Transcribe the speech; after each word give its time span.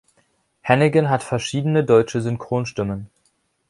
Hannigan 0.63 1.11
hat 1.11 1.21
verschiedene 1.21 1.83
deutsche 1.85 2.21
Synchronstimmen. 2.21 3.11